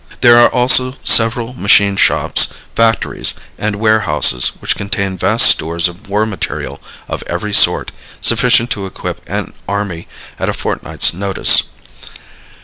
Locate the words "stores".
5.45-5.87